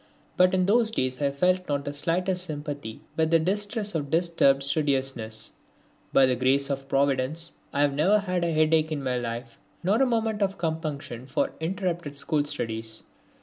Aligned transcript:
But 0.35 0.55
in 0.55 0.65
those 0.65 0.89
days 0.89 1.21
I 1.21 1.29
felt 1.29 1.69
not 1.69 1.85
the 1.85 1.93
slightest 1.93 2.43
sympathy 2.45 3.01
with 3.15 3.29
the 3.29 3.37
distress 3.37 3.93
of 3.93 4.09
disturbed 4.09 4.63
studiousness. 4.63 5.53
By 6.11 6.25
the 6.25 6.35
grace 6.35 6.71
of 6.71 6.89
Providence 6.89 7.53
I 7.71 7.81
have 7.81 7.93
never 7.93 8.17
had 8.17 8.43
a 8.43 8.51
headache 8.51 8.91
in 8.91 9.03
my 9.03 9.19
life, 9.19 9.59
nor 9.83 10.01
a 10.01 10.07
moment 10.07 10.41
of 10.41 10.57
compunction 10.57 11.27
for 11.27 11.51
interrupted 11.59 12.17
school 12.17 12.43
studies. 12.45 13.03